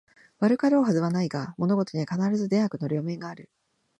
[0.39, 3.51] 悪かろうはずはないが、物事には必ず善悪の両面がある